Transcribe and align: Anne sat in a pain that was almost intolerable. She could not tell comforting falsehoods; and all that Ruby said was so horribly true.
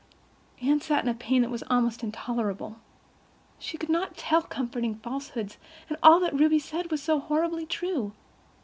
Anne 0.63 0.81
sat 0.81 1.03
in 1.03 1.09
a 1.09 1.13
pain 1.13 1.43
that 1.43 1.51
was 1.51 1.61
almost 1.69 2.01
intolerable. 2.01 2.77
She 3.59 3.77
could 3.77 3.87
not 3.87 4.17
tell 4.17 4.41
comforting 4.41 4.95
falsehoods; 4.95 5.59
and 5.89 5.97
all 6.01 6.19
that 6.21 6.33
Ruby 6.33 6.57
said 6.57 6.89
was 6.89 7.03
so 7.03 7.19
horribly 7.19 7.67
true. 7.67 8.11